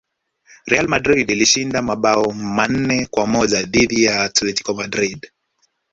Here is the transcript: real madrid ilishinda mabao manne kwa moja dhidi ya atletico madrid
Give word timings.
real 0.65 0.87
madrid 0.87 1.31
ilishinda 1.31 1.81
mabao 1.81 2.31
manne 2.31 3.05
kwa 3.05 3.27
moja 3.27 3.63
dhidi 3.63 4.03
ya 4.03 4.23
atletico 4.23 4.73
madrid 4.73 5.31